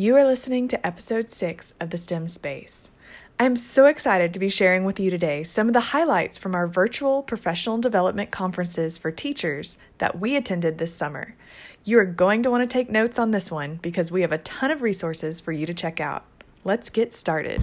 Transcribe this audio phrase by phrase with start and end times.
[0.00, 2.88] You are listening to episode six of The STEM Space.
[3.40, 6.68] I'm so excited to be sharing with you today some of the highlights from our
[6.68, 11.34] virtual professional development conferences for teachers that we attended this summer.
[11.82, 14.38] You are going to want to take notes on this one because we have a
[14.38, 16.22] ton of resources for you to check out.
[16.62, 17.60] Let's get started.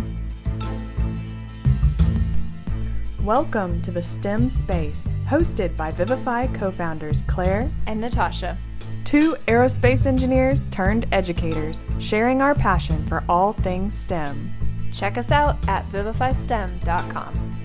[3.21, 8.57] Welcome to the STEM Space, hosted by Vivify co founders Claire and Natasha
[9.05, 14.51] two aerospace engineers turned educators, sharing our passion for all things STEM.
[14.91, 17.55] Check us out at vivifystem.com.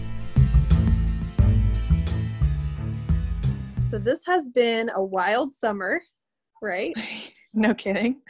[3.90, 6.00] So, this has been a wild summer,
[6.62, 6.94] right?
[7.54, 8.20] no kidding.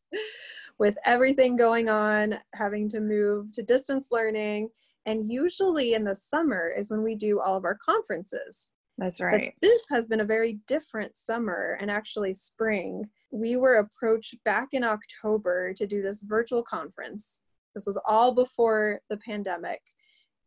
[0.78, 4.68] With everything going on, having to move to distance learning.
[5.06, 8.70] And usually in the summer is when we do all of our conferences.
[8.98, 9.54] That's right.
[9.60, 13.04] But this has been a very different summer and actually spring.
[13.30, 17.40] We were approached back in October to do this virtual conference.
[17.74, 19.80] This was all before the pandemic.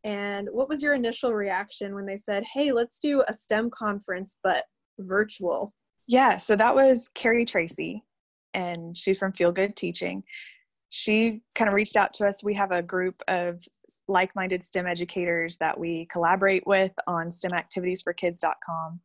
[0.04, 4.38] And what was your initial reaction when they said, hey, let's do a STEM conference,
[4.44, 4.66] but
[5.00, 5.74] virtual?
[6.08, 8.04] Yeah, so that was Carrie Tracy,
[8.54, 10.24] and she's from Feel Good Teaching
[10.96, 12.42] she kind of reached out to us.
[12.42, 13.62] We have a group of
[14.08, 19.02] like minded STEM educators that we collaborate with on STEMactivitiesforkids.com.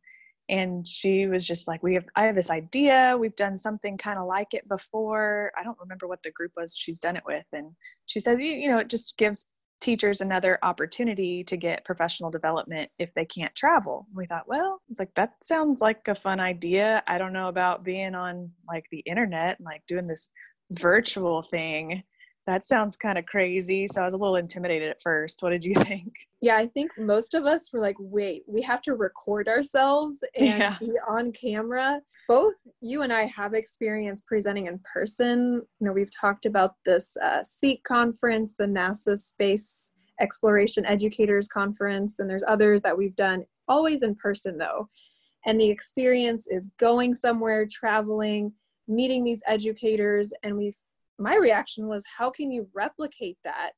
[0.47, 3.17] And she was just like, We have, I have this idea.
[3.19, 5.51] We've done something kind of like it before.
[5.59, 7.43] I don't remember what the group was she's done it with.
[7.51, 7.71] And
[8.05, 9.47] she said, You, you know, it just gives
[9.81, 14.07] teachers another opportunity to get professional development if they can't travel.
[14.13, 17.03] We thought, well, it's like that sounds like a fun idea.
[17.07, 20.29] I don't know about being on like the internet and like doing this
[20.71, 22.03] virtual thing
[22.47, 23.87] that sounds kind of crazy.
[23.87, 25.41] So I was a little intimidated at first.
[25.41, 26.13] What did you think?
[26.41, 30.47] Yeah, I think most of us were like, wait, we have to record ourselves and
[30.47, 30.77] yeah.
[30.79, 32.01] be on camera.
[32.27, 35.61] Both you and I have experience presenting in person.
[35.79, 42.19] You know, we've talked about this uh, SEEC conference, the NASA Space Exploration Educators Conference,
[42.19, 44.89] and there's others that we've done always in person though.
[45.45, 48.53] And the experience is going somewhere, traveling,
[48.87, 50.73] meeting these educators and we
[51.17, 53.71] my reaction was how can you replicate that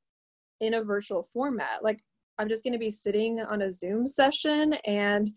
[0.61, 1.99] in a virtual format like
[2.39, 5.31] i'm just going to be sitting on a zoom session and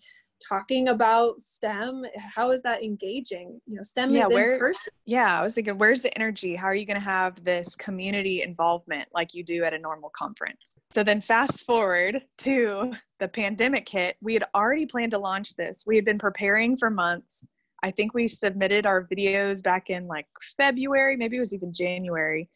[0.47, 2.05] talking about STEM.
[2.35, 3.61] How is that engaging?
[3.67, 4.93] You know, STEM yeah, is where, in person.
[5.05, 6.55] Yeah, I was thinking, where's the energy?
[6.55, 10.11] How are you going to have this community involvement like you do at a normal
[10.17, 10.77] conference?
[10.91, 14.17] So then, fast forward to the pandemic hit.
[14.21, 15.85] We had already planned to launch this.
[15.87, 17.45] We had been preparing for months.
[17.83, 20.27] I think we submitted our videos back in like
[20.57, 22.49] February, maybe it was even January.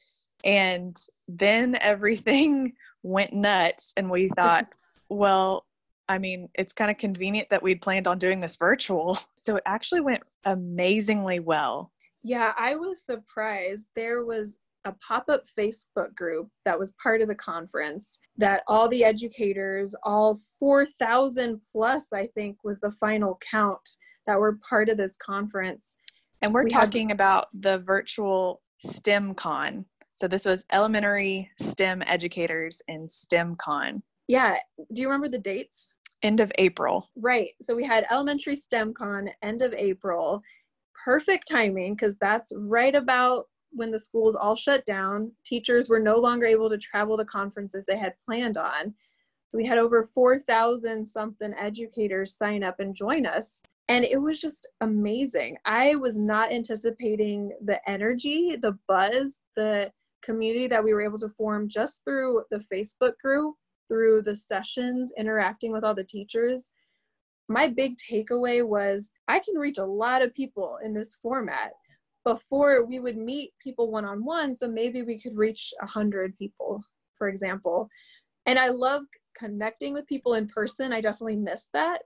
[0.44, 0.96] And
[1.28, 2.72] then everything
[3.02, 4.68] went nuts, and we thought,
[5.08, 5.66] well,
[6.08, 9.18] I mean, it's kind of convenient that we'd planned on doing this virtual.
[9.36, 11.92] So it actually went amazingly well.
[12.22, 13.86] Yeah, I was surprised.
[13.96, 18.86] There was a pop up Facebook group that was part of the conference that all
[18.86, 23.88] the educators, all 4,000 plus, I think was the final count,
[24.30, 25.96] that were part of this conference.
[26.42, 29.84] And we're we talking had, about the virtual STEM Con.
[30.12, 34.02] So this was elementary STEM educators in STEM Con.
[34.28, 34.56] Yeah.
[34.92, 35.92] Do you remember the dates?
[36.22, 37.10] End of April.
[37.16, 37.50] Right.
[37.60, 40.42] So we had elementary STEM Con end of April.
[41.04, 45.32] Perfect timing because that's right about when the schools all shut down.
[45.44, 48.94] Teachers were no longer able to travel to conferences they had planned on.
[49.48, 54.40] So we had over 4,000 something educators sign up and join us and it was
[54.40, 55.56] just amazing.
[55.64, 59.90] I was not anticipating the energy, the buzz, the
[60.22, 63.56] community that we were able to form just through the Facebook group,
[63.88, 66.70] through the sessions, interacting with all the teachers.
[67.48, 71.72] My big takeaway was I can reach a lot of people in this format.
[72.24, 76.80] Before we would meet people one on one, so maybe we could reach 100 people,
[77.18, 77.88] for example.
[78.46, 79.02] And I love
[79.36, 80.92] connecting with people in person.
[80.92, 82.02] I definitely miss that.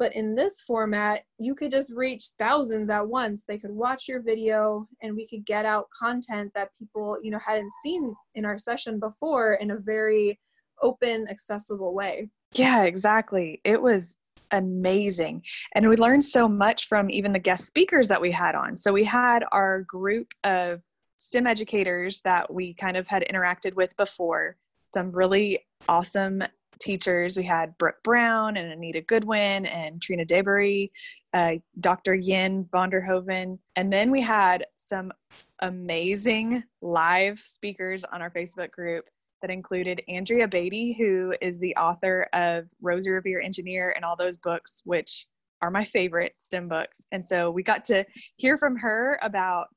[0.00, 3.44] But in this format, you could just reach thousands at once.
[3.46, 7.38] They could watch your video and we could get out content that people, you know,
[7.46, 10.40] hadn't seen in our session before in a very
[10.80, 12.30] open, accessible way.
[12.54, 13.60] Yeah, exactly.
[13.62, 14.16] It was
[14.52, 15.42] amazing.
[15.74, 18.78] And we learned so much from even the guest speakers that we had on.
[18.78, 20.80] So we had our group of
[21.18, 24.56] STEM educators that we kind of had interacted with before,
[24.94, 25.58] some really
[25.90, 26.42] awesome
[26.80, 27.36] teachers.
[27.36, 30.90] We had Brooke Brown and Anita Goodwin and Trina Deboree,
[31.34, 32.14] uh, Dr.
[32.14, 33.58] Yin Vonderhoven.
[33.76, 35.12] And then we had some
[35.60, 39.04] amazing live speakers on our Facebook group
[39.42, 44.36] that included Andrea Beaty, who is the author of Rosie Revere Engineer and all those
[44.36, 45.26] books, which
[45.62, 47.06] are my favorite STEM books.
[47.12, 48.04] And so we got to
[48.36, 49.68] hear from her about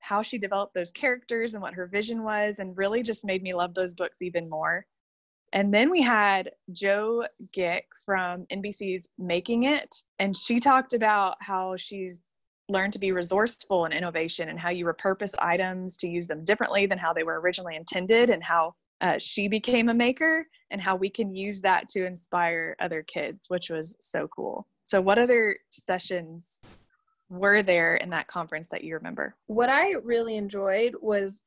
[0.00, 3.54] how she developed those characters and what her vision was, and really just made me
[3.54, 4.86] love those books even more.
[5.52, 11.76] And then we had Jo Gick from NBC's Making It, and she talked about how
[11.76, 12.32] she's
[12.68, 16.86] learned to be resourceful in innovation and how you repurpose items to use them differently
[16.86, 20.94] than how they were originally intended, and how uh, she became a maker, and how
[20.94, 24.68] we can use that to inspire other kids, which was so cool.
[24.84, 26.60] So, what other sessions
[27.28, 29.34] were there in that conference that you remember?
[29.46, 31.40] What I really enjoyed was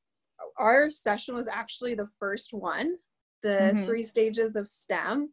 [0.58, 2.98] our session was actually the first one
[3.44, 3.86] the mm-hmm.
[3.86, 5.30] three stages of STEM.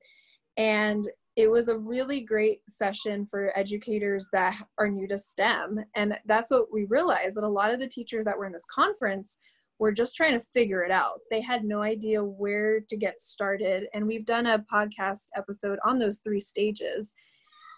[0.56, 5.78] And it was a really great session for educators that are new to STEM.
[5.94, 8.66] And that's what we realized that a lot of the teachers that were in this
[8.74, 9.38] conference
[9.78, 11.20] were just trying to figure it out.
[11.30, 13.86] They had no idea where to get started.
[13.94, 17.14] And we've done a podcast episode on those three stages.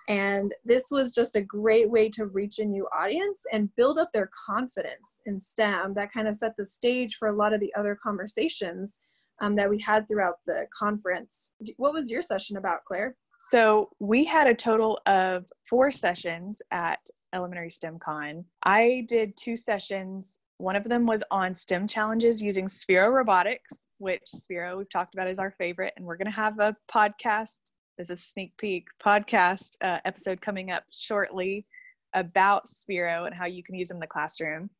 [0.08, 4.11] And this was just a great way to reach a new audience and build up
[4.12, 5.94] their confidence in STEM.
[5.94, 8.99] That kind of set the stage for a lot of the other conversations
[9.42, 11.52] um, that we had throughout the conference.
[11.76, 13.16] What was your session about, Claire?
[13.40, 17.00] So we had a total of four sessions at
[17.34, 18.44] Elementary STEM Con.
[18.62, 20.38] I did two sessions.
[20.58, 25.28] One of them was on STEM challenges using Sphero Robotics, which Sphero we've talked about
[25.28, 27.72] is our favorite, and we're going to have a podcast.
[27.98, 31.66] This is a sneak peek podcast uh, episode coming up shortly
[32.14, 34.70] about Sphero and how you can use them in the classroom.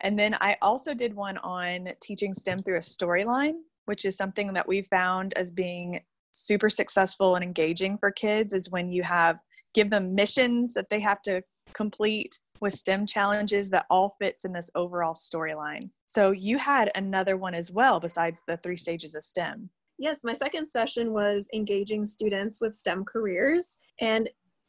[0.00, 3.56] And then I also did one on teaching STEM through a storyline
[3.92, 6.00] which is something that we found as being
[6.32, 9.38] super successful and engaging for kids is when you have
[9.74, 11.42] give them missions that they have to
[11.74, 15.90] complete with STEM challenges that all fits in this overall storyline.
[16.06, 19.68] So you had another one as well besides the three stages of STEM.
[19.98, 23.76] Yes, my second session was engaging students with STEM careers.
[24.00, 24.26] And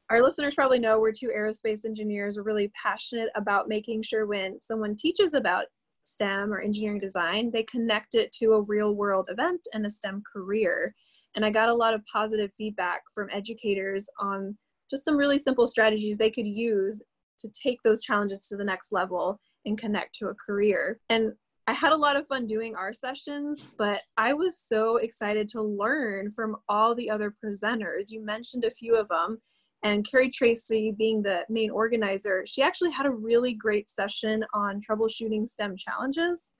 [0.09, 2.35] our listeners probably know we're two aerospace engineers.
[2.35, 5.67] We're really passionate about making sure when someone teaches about
[6.03, 10.21] STEM or engineering design, they connect it to a real world event and a STEM
[10.31, 10.94] career.
[11.35, 14.57] And I got a lot of positive feedback from educators on
[14.89, 17.01] just some really simple strategies they could use
[17.39, 21.00] to take those challenges to the next level and connect to a career.
[21.09, 21.33] And
[21.65, 25.61] I had a lot of fun doing our sessions, but I was so excited to
[25.61, 28.09] learn from all the other presenters.
[28.09, 29.41] You mentioned a few of them,
[29.83, 34.81] and Carrie Tracy, being the main organizer, she actually had a really great session on
[34.81, 36.51] troubleshooting STEM challenges.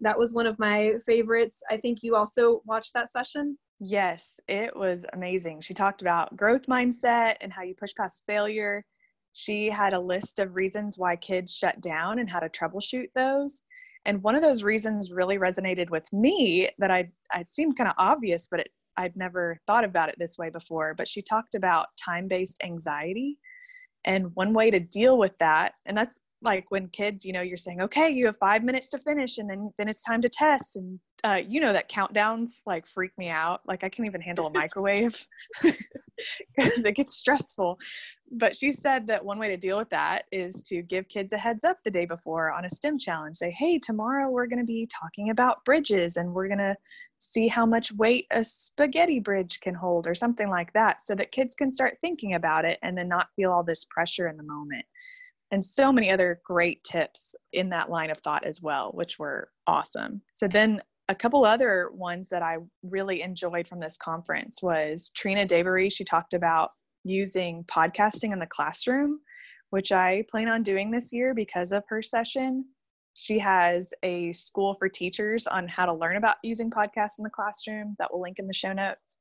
[0.00, 1.62] That was one of my favorites.
[1.70, 3.56] I think you also watched that session.
[3.78, 5.60] Yes, it was amazing.
[5.60, 8.84] She talked about growth mindset and how you push past failure.
[9.32, 13.62] She had a list of reasons why kids shut down and how to troubleshoot those.
[14.04, 17.94] And one of those reasons really resonated with me that I I seemed kind of
[17.96, 21.86] obvious, but it I'd never thought about it this way before, but she talked about
[22.02, 23.38] time based anxiety.
[24.04, 27.56] And one way to deal with that, and that's like when kids, you know, you're
[27.56, 30.76] saying, okay, you have five minutes to finish, and then then it's time to test,
[30.76, 33.60] and uh, you know that countdowns like freak me out.
[33.66, 35.24] Like I can't even handle a microwave
[35.62, 37.78] because it gets stressful.
[38.32, 41.38] But she said that one way to deal with that is to give kids a
[41.38, 43.36] heads up the day before on a STEM challenge.
[43.36, 46.74] Say, hey, tomorrow we're going to be talking about bridges, and we're going to
[47.22, 51.32] see how much weight a spaghetti bridge can hold, or something like that, so that
[51.32, 54.42] kids can start thinking about it and then not feel all this pressure in the
[54.42, 54.84] moment
[55.52, 59.50] and so many other great tips in that line of thought as well, which were
[59.66, 60.22] awesome.
[60.32, 65.44] So then a couple other ones that I really enjoyed from this conference was Trina
[65.44, 65.90] Deboree.
[65.90, 66.70] She talked about
[67.04, 69.20] using podcasting in the classroom,
[69.70, 72.64] which I plan on doing this year because of her session.
[73.14, 77.30] She has a school for teachers on how to learn about using podcasts in the
[77.30, 79.18] classroom that we'll link in the show notes.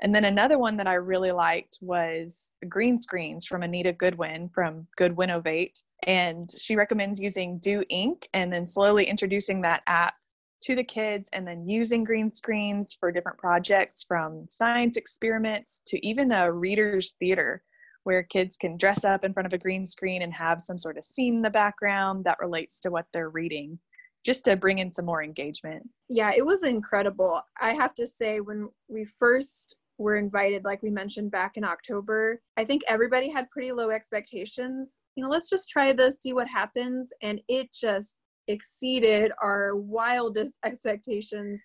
[0.00, 4.86] And then another one that I really liked was green screens from Anita Goodwin from
[4.98, 5.80] Goodwinovate.
[6.04, 10.14] And she recommends using Do Ink and then slowly introducing that app
[10.62, 16.04] to the kids and then using green screens for different projects from science experiments to
[16.06, 17.62] even a reader's theater
[18.04, 20.98] where kids can dress up in front of a green screen and have some sort
[20.98, 23.78] of scene in the background that relates to what they're reading
[24.24, 25.88] just to bring in some more engagement.
[26.08, 27.42] Yeah, it was incredible.
[27.60, 32.40] I have to say, when we first were invited, like we mentioned back in October,
[32.56, 35.02] I think everybody had pretty low expectations.
[35.16, 37.10] You know, let's just try this, see what happens.
[37.22, 38.16] And it just
[38.48, 41.62] exceeded our wildest expectations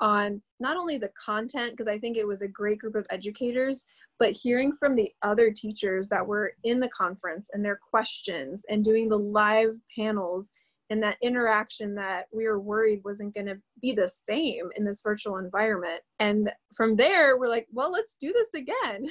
[0.00, 3.84] on not only the content, because I think it was a great group of educators,
[4.18, 8.84] but hearing from the other teachers that were in the conference and their questions and
[8.84, 10.50] doing the live panels
[10.90, 15.00] and that interaction that we were worried wasn't going to be the same in this
[15.02, 16.02] virtual environment.
[16.18, 19.06] And from there, we're like, well, let's do this again.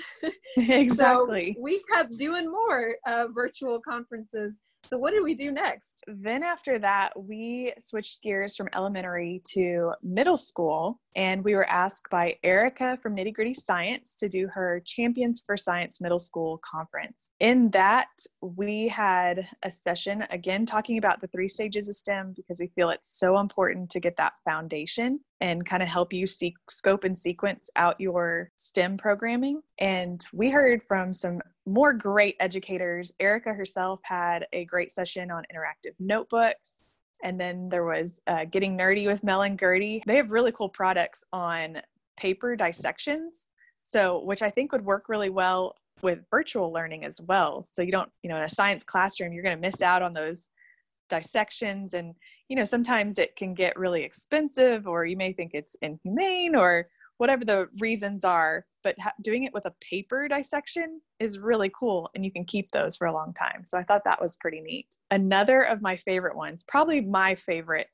[0.58, 1.54] exactly.
[1.54, 6.04] so we kept doing more uh, virtual conferences So, what did we do next?
[6.08, 12.10] Then, after that, we switched gears from elementary to middle school, and we were asked
[12.10, 17.32] by Erica from Nitty Gritty Science to do her Champions for Science Middle School conference.
[17.40, 18.10] In that,
[18.42, 22.90] we had a session again talking about the three stages of STEM because we feel
[22.90, 27.18] it's so important to get that foundation and kind of help you seek scope and
[27.18, 29.62] sequence out your STEM programming.
[29.80, 33.14] And we heard from some more great educators.
[33.20, 36.82] Erica herself had a great session on interactive notebooks.
[37.24, 40.02] And then there was uh, Getting Nerdy with Mel and Gerdy.
[40.06, 41.82] They have really cool products on
[42.18, 43.48] paper dissections.
[43.84, 47.66] So, which I think would work really well with virtual learning as well.
[47.72, 50.14] So, you don't, you know, in a science classroom, you're going to miss out on
[50.14, 50.50] those
[51.10, 52.16] dissections and
[52.48, 56.88] you know sometimes it can get really expensive or you may think it's inhumane or
[57.20, 62.10] whatever the reasons are but ha- doing it with a paper dissection is really cool
[62.16, 63.64] and you can keep those for a long time.
[63.66, 64.88] So i thought that was pretty neat.
[65.12, 67.88] Another of my favorite ones probably my favorite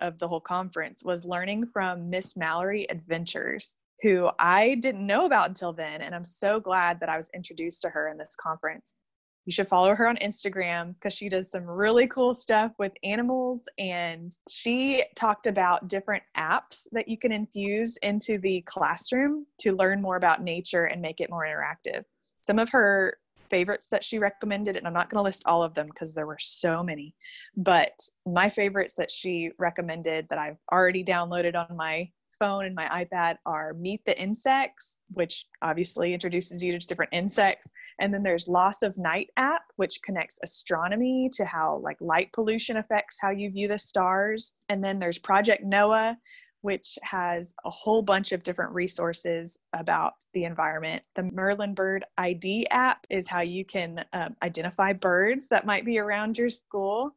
[0.00, 5.48] of the whole conference was learning from miss mallory adventures who i didn't know about
[5.48, 8.96] until then and i'm so glad that i was introduced to her in this conference
[9.44, 13.64] you should follow her on Instagram because she does some really cool stuff with animals.
[13.78, 20.00] And she talked about different apps that you can infuse into the classroom to learn
[20.00, 22.04] more about nature and make it more interactive.
[22.42, 23.18] Some of her
[23.50, 26.26] favorites that she recommended, and I'm not going to list all of them because there
[26.26, 27.14] were so many,
[27.56, 27.92] but
[28.24, 32.08] my favorites that she recommended that I've already downloaded on my
[32.42, 37.70] phone and my iPad are Meet the Insects, which obviously introduces you to different insects.
[38.00, 42.78] And then there's Loss of Night app, which connects astronomy to how like light pollution
[42.78, 44.54] affects how you view the stars.
[44.70, 46.18] And then there's Project Noah,
[46.62, 51.00] which has a whole bunch of different resources about the environment.
[51.14, 56.00] The Merlin Bird ID app is how you can um, identify birds that might be
[56.00, 57.14] around your school.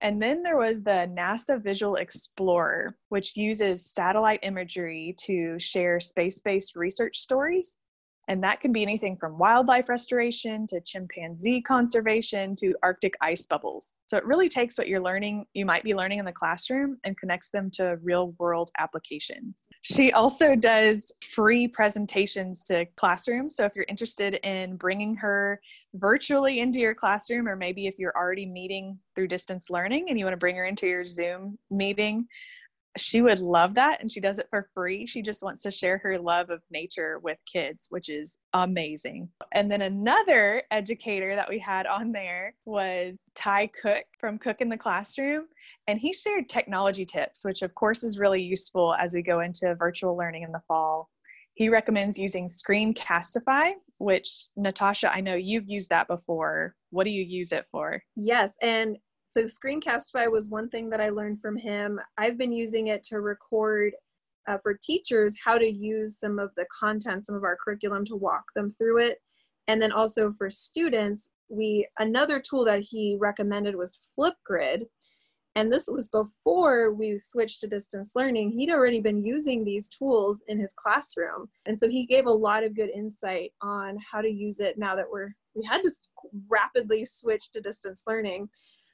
[0.00, 6.40] And then there was the NASA Visual Explorer, which uses satellite imagery to share space
[6.40, 7.76] based research stories.
[8.28, 13.94] And that can be anything from wildlife restoration to chimpanzee conservation to Arctic ice bubbles.
[14.06, 17.16] So it really takes what you're learning, you might be learning in the classroom, and
[17.16, 19.68] connects them to real world applications.
[19.80, 23.56] She also does free presentations to classrooms.
[23.56, 25.60] So if you're interested in bringing her
[25.94, 30.24] virtually into your classroom, or maybe if you're already meeting through distance learning and you
[30.24, 32.26] want to bring her into your Zoom meeting,
[32.96, 35.06] she would love that and she does it for free.
[35.06, 39.28] She just wants to share her love of nature with kids, which is amazing.
[39.52, 44.68] And then another educator that we had on there was Ty Cook from Cook in
[44.68, 45.44] the Classroom.
[45.86, 49.74] And he shared technology tips, which of course is really useful as we go into
[49.74, 51.08] virtual learning in the fall.
[51.54, 56.76] He recommends using Screencastify, which Natasha, I know you've used that before.
[56.90, 58.00] What do you use it for?
[58.14, 58.96] Yes, and
[59.28, 62.00] so Screencastify was one thing that I learned from him.
[62.16, 63.92] I've been using it to record
[64.48, 68.16] uh, for teachers how to use some of the content, some of our curriculum to
[68.16, 69.18] walk them through it.
[69.68, 74.86] And then also for students, we another tool that he recommended was Flipgrid.
[75.54, 78.52] And this was before we switched to distance learning.
[78.52, 81.48] He'd already been using these tools in his classroom.
[81.66, 84.96] And so he gave a lot of good insight on how to use it now
[84.96, 85.90] that we're we had to
[86.48, 88.48] rapidly switch to distance learning.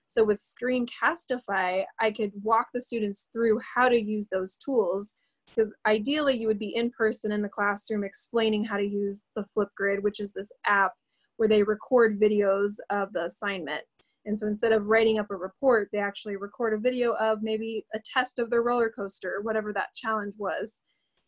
[0.06, 5.14] So with Screencastify, I could walk the students through how to use those tools
[5.54, 9.44] because ideally you would be in person in the classroom explaining how to use the
[9.56, 10.92] Flipgrid, which is this app
[11.36, 13.82] where they record videos of the assignment.
[14.26, 17.84] And so instead of writing up a report, they actually record a video of maybe
[17.94, 20.80] a test of their roller coaster, whatever that challenge was.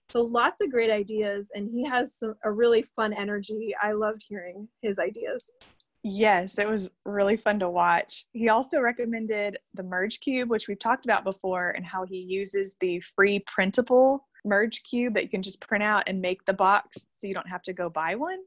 [0.08, 3.74] So lots of great ideas, and he has some, a really fun energy.
[3.82, 5.50] I loved hearing his ideas.
[6.08, 8.26] Yes, it was really fun to watch.
[8.32, 12.76] He also recommended the Merge Cube, which we've talked about before, and how he uses
[12.78, 17.08] the free printable Merge Cube that you can just print out and make the box
[17.12, 18.38] so you don't have to go buy one,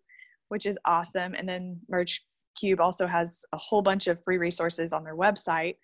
[0.47, 1.33] which is awesome.
[1.33, 2.25] And then Merge
[2.57, 5.75] Cube also has a whole bunch of free resources on their website.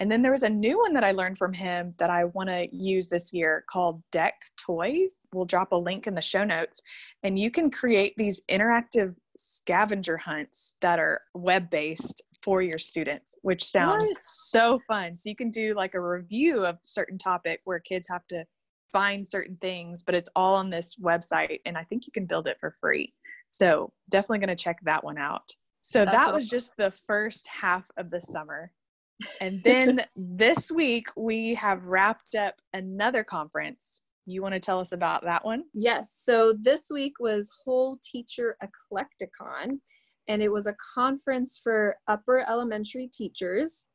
[0.00, 2.48] And then there was a new one that I learned from him that I want
[2.48, 5.26] to use this year called Deck Toys.
[5.32, 6.82] We'll drop a link in the show notes.
[7.22, 13.36] And you can create these interactive scavenger hunts that are web based for your students,
[13.42, 14.24] which sounds what?
[14.24, 15.16] so fun.
[15.16, 18.44] So you can do like a review of certain topic where kids have to
[18.92, 21.60] find certain things, but it's all on this website.
[21.66, 23.12] And I think you can build it for free.
[23.50, 25.48] So definitely going to check that one out.
[25.80, 28.72] So That's that was just the first half of the summer.
[29.40, 34.92] And then this week we have wrapped up another conference you want to tell us
[34.92, 35.64] about that one?
[35.74, 36.18] Yes.
[36.22, 39.80] So this week was Whole Teacher EclecticCon.
[40.26, 43.86] and it was a conference for upper elementary teachers.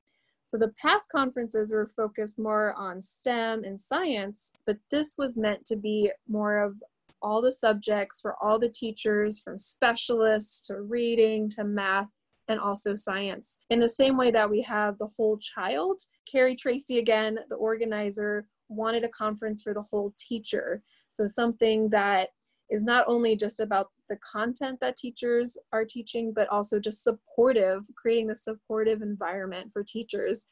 [0.45, 5.65] So the past conferences were focused more on STEM and science, but this was meant
[5.67, 6.75] to be more of
[7.21, 12.09] all the subjects for all the teachers from specialists to reading to math
[12.49, 13.59] and also science.
[13.69, 18.45] In the same way that we have the whole child, Carrie Tracy, again, the organizer,
[18.67, 20.83] wanted a conference for the whole teacher.
[21.09, 22.29] So something that
[22.69, 27.83] is not only just about the content that teachers are teaching, but also just supportive,
[27.95, 30.45] creating the supportive environment for teachers.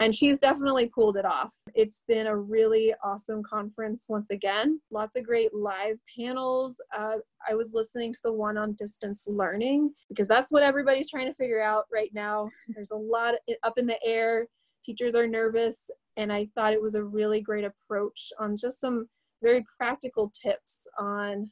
[0.00, 1.52] And she's definitely pulled it off.
[1.74, 4.80] It's been a really awesome conference once again.
[4.90, 6.80] Lots of great live panels.
[6.96, 11.26] Uh, I was listening to the one on distance learning because that's what everybody's trying
[11.26, 12.50] to figure out right now.
[12.68, 14.48] There's a lot up in the air.
[14.84, 15.90] Teachers are nervous.
[16.16, 19.08] And I thought it was a really great approach on just some
[19.42, 21.50] very practical tips on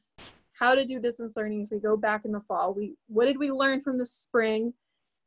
[0.53, 2.73] how to do distance learning if we go back in the fall.
[2.73, 4.73] We what did we learn from the spring?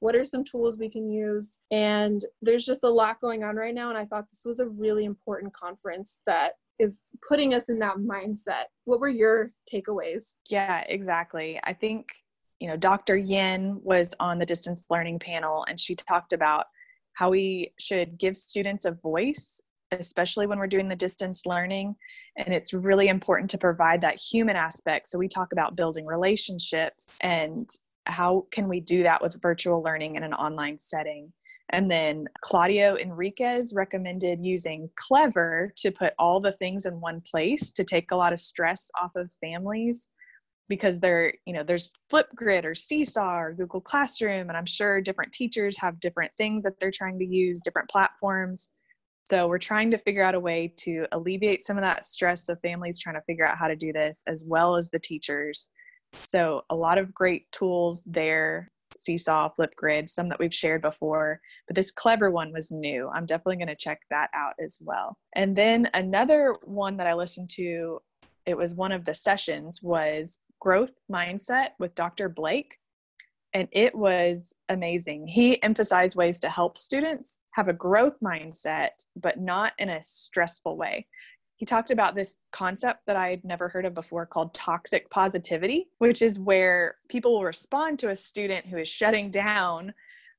[0.00, 1.59] What are some tools we can use?
[1.71, 4.69] And there's just a lot going on right now and I thought this was a
[4.69, 8.65] really important conference that is putting us in that mindset.
[8.85, 10.35] What were your takeaways?
[10.50, 11.59] Yeah, exactly.
[11.65, 12.09] I think,
[12.61, 13.17] you know, Dr.
[13.17, 16.67] Yin was on the distance learning panel and she talked about
[17.15, 19.62] how we should give students a voice
[19.93, 21.95] especially when we're doing the distance learning.
[22.37, 25.07] And it's really important to provide that human aspect.
[25.07, 27.69] So we talk about building relationships and
[28.07, 31.33] how can we do that with virtual learning in an online setting.
[31.71, 37.73] And then Claudio Enriquez recommended using Clever to put all the things in one place
[37.73, 40.09] to take a lot of stress off of families
[40.69, 45.33] because they're, you know, there's Flipgrid or Seesaw or Google Classroom, and I'm sure different
[45.33, 48.71] teachers have different things that they're trying to use, different platforms.
[49.25, 52.61] So we're trying to figure out a way to alleviate some of that stress of
[52.61, 55.71] families trying to figure out how to do this, as well as the teachers.
[56.13, 61.77] So a lot of great tools there Seesaw, Flipgrid, some that we've shared before, but
[61.77, 63.11] this clever one was new.
[63.15, 65.19] I'm definitely going to check that out as well.
[65.35, 68.01] And then another one that I listened to,
[68.47, 72.28] it was one of the sessions, was Growth Mindset with Dr.
[72.28, 72.78] Blake
[73.57, 75.26] and it was amazing.
[75.26, 80.76] He emphasized ways to help students have a growth mindset, but not in a stressful
[80.76, 81.07] way.
[81.56, 85.88] He talked about this concept that I had never heard of before called toxic positivity,
[85.99, 89.92] which is where people will respond to a student who is shutting down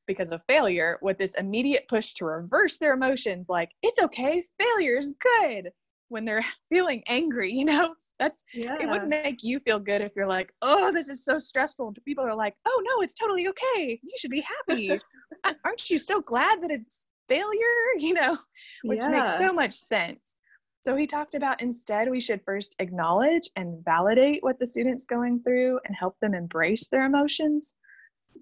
[0.06, 4.98] because of failure with this immediate push to reverse their emotions like, it's okay, failure
[4.98, 5.72] is good
[6.10, 7.96] when they're feeling angry you know?
[8.20, 8.78] That's yeah.
[8.80, 12.26] it wouldn't make you feel good if you're like oh this is so stressful people
[12.26, 14.00] are like oh no it's totally okay.
[14.02, 15.00] You should be happy.
[15.66, 17.64] Aren't you so glad that it's failure?
[17.98, 18.38] You know?
[18.84, 19.10] Which yeah.
[19.10, 20.37] makes so much sense
[20.82, 25.42] so he talked about instead we should first acknowledge and validate what the student's going
[25.42, 27.74] through and help them embrace their emotions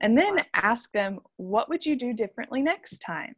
[0.01, 3.33] and then ask them what would you do differently next time?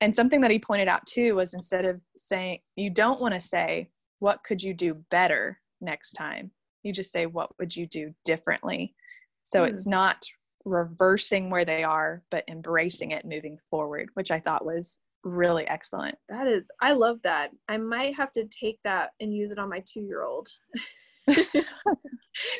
[0.00, 3.40] And something that he pointed out too was instead of saying you don't want to
[3.40, 6.50] say what could you do better next time?
[6.82, 8.94] You just say what would you do differently?
[9.42, 9.68] So mm.
[9.68, 10.22] it's not
[10.64, 16.16] reversing where they are but embracing it moving forward which i thought was really excellent.
[16.28, 17.50] That is i love that.
[17.68, 20.48] I might have to take that and use it on my two year old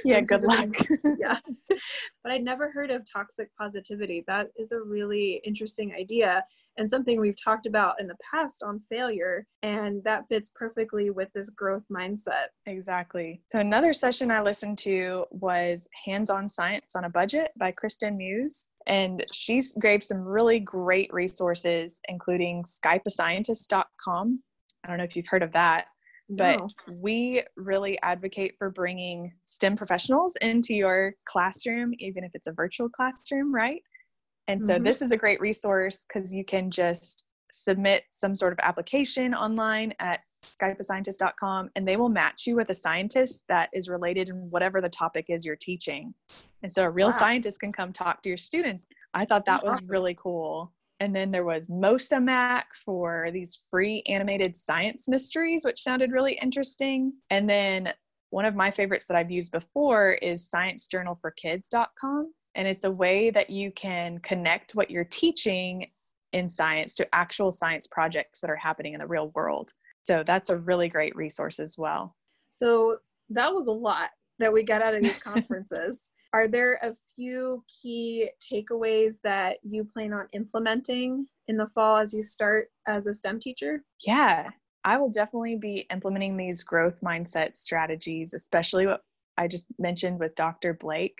[0.04, 0.68] yeah good luck
[1.18, 1.38] yeah
[2.22, 6.44] but i'd never heard of toxic positivity that is a really interesting idea
[6.80, 9.46] and something we've talked about in the past on failure.
[9.62, 12.46] And that fits perfectly with this growth mindset.
[12.66, 13.42] Exactly.
[13.46, 18.16] So, another session I listened to was Hands on Science on a Budget by Kristen
[18.16, 18.68] Muse.
[18.86, 24.42] And she gave some really great resources, including SkypeAscientist.com.
[24.82, 25.86] I don't know if you've heard of that
[26.30, 26.68] but no.
[26.96, 32.88] we really advocate for bringing STEM professionals into your classroom, even if it's a virtual
[32.88, 33.82] classroom, right?
[34.48, 34.84] And so mm-hmm.
[34.84, 39.92] this is a great resource because you can just submit some sort of application online
[39.98, 44.80] at skypeascientist.com and they will match you with a scientist that is related in whatever
[44.80, 46.14] the topic is you're teaching.
[46.62, 47.12] And so a real wow.
[47.12, 48.86] scientist can come talk to your students.
[49.14, 50.72] I thought that was really cool.
[51.00, 57.14] And then there was MosaMack for these free animated science mysteries, which sounded really interesting.
[57.30, 57.92] And then
[58.28, 63.50] one of my favorites that I've used before is sciencejournalforkids.com and it's a way that
[63.50, 65.88] you can connect what you're teaching
[66.32, 69.72] in science to actual science projects that are happening in the real world.
[70.02, 72.16] So that's a really great resource as well.
[72.50, 72.98] So
[73.30, 76.09] that was a lot that we got out of these conferences.
[76.32, 82.14] Are there a few key takeaways that you plan on implementing in the fall as
[82.14, 83.84] you start as a STEM teacher?
[84.06, 84.48] Yeah,
[84.84, 89.02] I will definitely be implementing these growth mindset strategies, especially what
[89.36, 90.74] I just mentioned with Dr.
[90.74, 91.18] Blake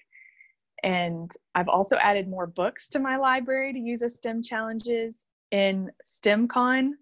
[0.82, 5.26] And I've also added more books to my library to use as STEM challenges.
[5.50, 6.92] In STEMCon,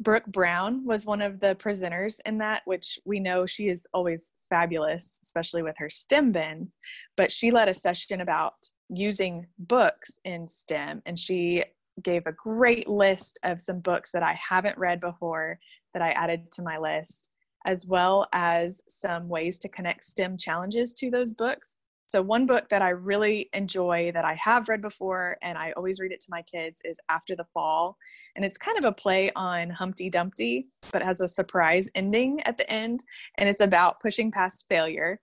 [0.00, 4.32] Brooke Brown was one of the presenters in that, which we know she is always
[4.48, 6.78] fabulous, especially with her STEM bins.
[7.16, 8.54] But she led a session about
[8.88, 11.64] using books in STEM, and she
[12.02, 15.58] gave a great list of some books that I haven't read before
[15.92, 17.30] that I added to my list,
[17.66, 21.76] as well as some ways to connect STEM challenges to those books.
[22.08, 26.00] So, one book that I really enjoy that I have read before and I always
[26.00, 27.98] read it to my kids is After the Fall.
[28.34, 32.56] And it's kind of a play on Humpty Dumpty, but has a surprise ending at
[32.56, 33.04] the end.
[33.36, 35.20] And it's about pushing past failure.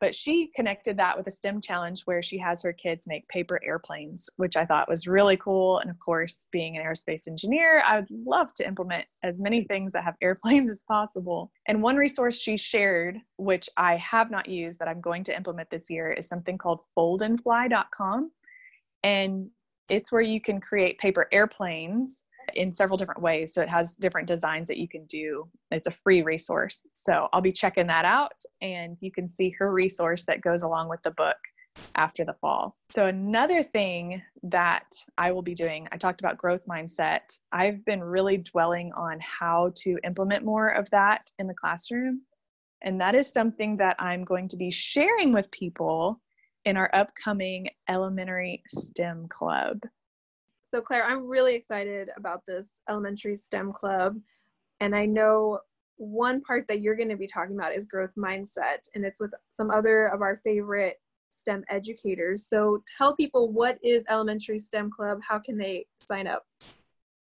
[0.00, 3.60] But she connected that with a STEM challenge where she has her kids make paper
[3.64, 5.78] airplanes, which I thought was really cool.
[5.78, 9.92] And of course, being an aerospace engineer, I would love to implement as many things
[9.92, 11.52] that have airplanes as possible.
[11.66, 15.70] And one resource she shared, which I have not used that I'm going to implement
[15.70, 18.30] this year, is something called foldandfly.com.
[19.02, 19.50] And
[19.88, 23.54] it's where you can create paper airplanes in several different ways.
[23.54, 25.48] So it has different designs that you can do.
[25.70, 26.86] It's a free resource.
[26.92, 30.88] So I'll be checking that out and you can see her resource that goes along
[30.88, 31.36] with the book
[31.96, 32.76] after the fall.
[32.90, 34.86] So another thing that
[35.18, 37.38] I will be doing, I talked about growth mindset.
[37.52, 42.22] I've been really dwelling on how to implement more of that in the classroom.
[42.82, 46.20] And that is something that I'm going to be sharing with people
[46.64, 49.78] in our upcoming elementary STEM club.
[50.74, 54.18] So, Claire, I'm really excited about this elementary STEM club.
[54.80, 55.60] And I know
[55.98, 59.32] one part that you're going to be talking about is growth mindset, and it's with
[59.50, 60.96] some other of our favorite
[61.30, 62.48] STEM educators.
[62.48, 65.20] So, tell people what is Elementary STEM Club?
[65.22, 66.44] How can they sign up?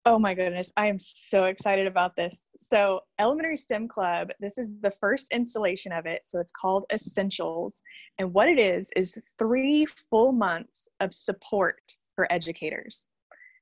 [0.06, 2.48] Oh my goodness, I am so excited about this.
[2.58, 6.22] So, Elementary STEM Club, this is the first installation of it.
[6.26, 7.84] So, it's called Essentials.
[8.18, 11.80] And what it is, is three full months of support
[12.16, 13.08] for educators.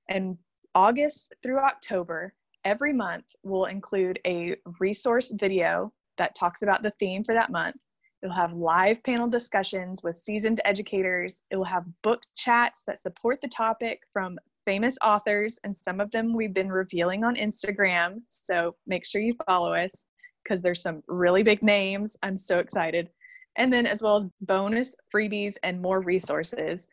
[0.09, 0.37] And
[0.75, 2.33] August through October,
[2.65, 7.75] every month will include a resource video that talks about the theme for that month.
[8.21, 11.41] It'll have live panel discussions with seasoned educators.
[11.51, 16.09] It will have book chats that support the topic from famous authors, and some of
[16.11, 18.21] them we've been revealing on Instagram.
[18.29, 20.05] So make sure you follow us
[20.43, 22.15] because there's some really big names.
[22.23, 23.09] I'm so excited.
[23.57, 26.87] And then, as well as bonus freebies and more resources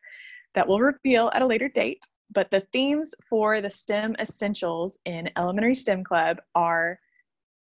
[0.54, 2.04] that we'll reveal at a later date.
[2.32, 6.98] But the themes for the STEM essentials in Elementary STEM Club are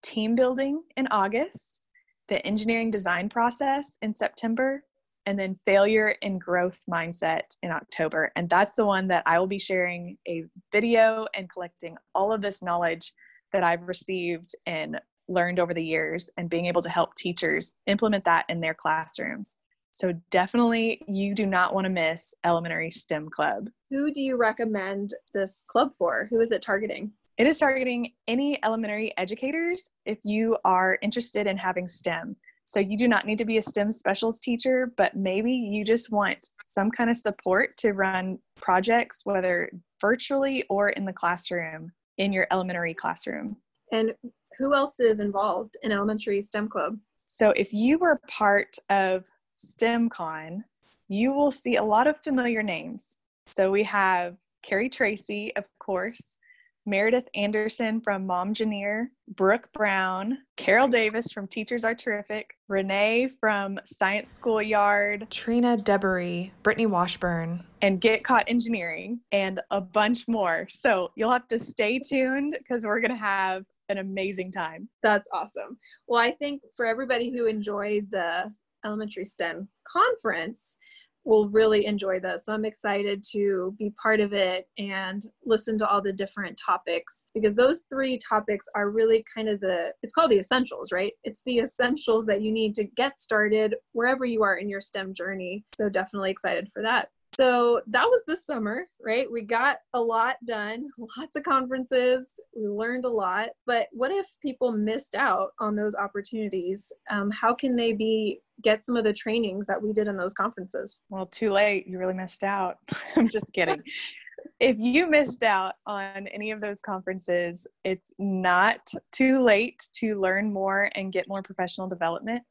[0.03, 1.83] team building in August,
[2.29, 4.83] the engineering design process in September,
[5.27, 8.31] and then failure and growth mindset in October.
[8.37, 12.43] And that's the one that I will be sharing a video and collecting all of
[12.43, 13.13] this knowledge
[13.53, 18.25] that I've received and learned over the years and being able to help teachers implement
[18.25, 19.57] that in their classrooms.
[19.95, 23.71] So definitely you do not want to miss Elementary STEM Club.
[23.91, 26.27] Who do you recommend this club for?
[26.31, 27.13] Who is it targeting?
[27.39, 32.35] It is targeting any elementary educators if you are interested in having STEM.
[32.65, 36.11] So you do not need to be a STEM specialist teacher, but maybe you just
[36.11, 42.33] want some kind of support to run projects, whether virtually or in the classroom, in
[42.33, 43.57] your elementary classroom.
[43.93, 44.13] And
[44.59, 46.99] who else is involved in elementary STEM club?
[47.27, 49.25] So if you were part of
[49.57, 50.63] STEMCon,
[51.09, 53.17] you will see a lot of familiar names.
[53.47, 56.39] So we have Carrie Tracy, of course,
[56.87, 64.31] Meredith Anderson from Momgineer, Brooke Brown, Carol Davis from Teachers Are Terrific, Renee from Science
[64.31, 70.67] Schoolyard, Trina Deboree, Brittany Washburn, and Get Caught Engineering, and a bunch more.
[70.69, 74.89] So you'll have to stay tuned because we're going to have an amazing time.
[75.03, 75.79] That's awesome.
[76.07, 78.51] Well, I think for everybody who enjoyed the
[78.85, 80.79] elementary STEM conference
[81.25, 82.45] will really enjoy this.
[82.45, 87.25] So I'm excited to be part of it and listen to all the different topics
[87.35, 91.13] because those three topics are really kind of the it's called the essentials, right?
[91.25, 95.15] It's the essentials that you need to get started wherever you are in your STEM
[95.15, 95.65] journey.
[95.79, 97.09] So definitely excited for that.
[97.37, 99.31] So that was the summer, right?
[99.31, 103.51] We got a lot done, lots of conferences, we learned a lot.
[103.67, 106.93] But what if people missed out on those opportunities?
[107.11, 110.35] Um, how can they be get some of the trainings that we did in those
[110.35, 111.01] conferences?
[111.11, 111.87] Well, too late.
[111.87, 112.77] You really missed out.
[113.17, 113.83] I'm just kidding.
[114.61, 120.53] if you missed out on any of those conferences, it's not too late to learn
[120.53, 122.43] more and get more professional development.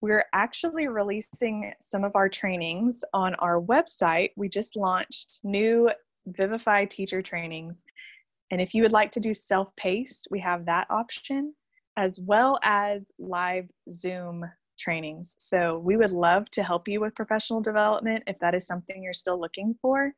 [0.00, 4.30] We're actually releasing some of our trainings on our website.
[4.36, 5.90] We just launched new
[6.26, 7.84] Vivify teacher trainings.
[8.50, 11.54] And if you would like to do self paced, we have that option,
[11.96, 14.44] as well as live Zoom
[14.78, 15.36] trainings.
[15.38, 19.12] So we would love to help you with professional development if that is something you're
[19.12, 20.14] still looking for.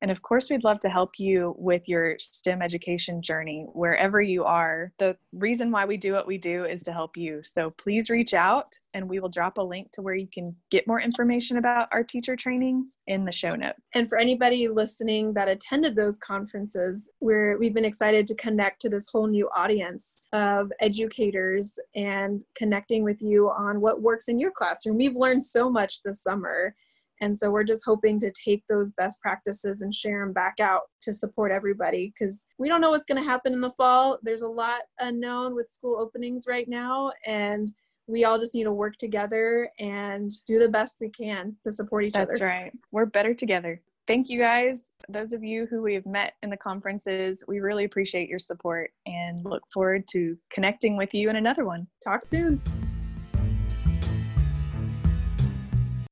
[0.00, 4.44] And of course, we'd love to help you with your STEM education journey wherever you
[4.44, 4.92] are.
[4.98, 7.40] The reason why we do what we do is to help you.
[7.42, 10.86] So please reach out and we will drop a link to where you can get
[10.86, 13.74] more information about our teacher trainings in the show note.
[13.94, 18.88] And for anybody listening that attended those conferences, we're, we've been excited to connect to
[18.88, 24.50] this whole new audience of educators and connecting with you on what works in your
[24.50, 24.96] classroom.
[24.96, 26.74] We've learned so much this summer
[27.20, 30.82] and so we're just hoping to take those best practices and share them back out
[31.02, 34.18] to support everybody because we don't know what's going to happen in the fall.
[34.22, 37.10] There's a lot unknown with school openings right now.
[37.26, 37.72] And
[38.06, 42.04] we all just need to work together and do the best we can to support
[42.04, 42.38] each That's other.
[42.38, 42.72] That's right.
[42.90, 43.80] We're better together.
[44.06, 44.90] Thank you guys.
[45.10, 48.90] Those of you who we have met in the conferences, we really appreciate your support
[49.04, 51.86] and look forward to connecting with you in another one.
[52.02, 52.62] Talk soon.